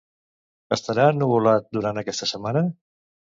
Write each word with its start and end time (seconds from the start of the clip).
Estarà 0.77 1.05
ennuvolat 1.15 1.69
durant 1.79 2.01
aquesta 2.03 2.29
setmana? 2.33 2.65